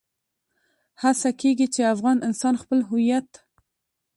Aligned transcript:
هڅه 1.01 1.29
کېږي 1.41 1.67
چې 1.73 1.81
افغان 1.93 2.17
انسان 2.27 2.53
خپل 2.63 2.79
هويت. 2.89 3.29